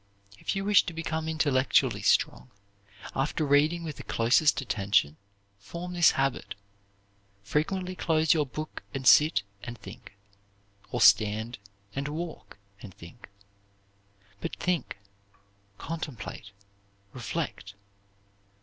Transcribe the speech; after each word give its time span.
If 0.39 0.55
you 0.55 0.65
wish 0.65 0.81
to 0.87 0.93
become 0.95 1.29
intellectually 1.29 2.01
strong, 2.01 2.49
after 3.15 3.45
reading 3.45 3.83
with 3.83 3.97
the 3.97 4.03
closest 4.03 4.59
attention, 4.59 5.17
form 5.59 5.93
this 5.93 6.13
habit: 6.17 6.55
frequently 7.43 7.95
close 7.95 8.33
your 8.33 8.47
book 8.47 8.81
and 8.95 9.05
sit 9.05 9.43
and 9.61 9.77
think, 9.77 10.17
or 10.89 11.01
stand 11.01 11.59
and 11.93 12.07
walk 12.07 12.57
and 12.81 12.91
think 12.95 13.29
but 14.39 14.55
think, 14.55 14.97
contemplate, 15.77 16.49
reflect. 17.13 17.75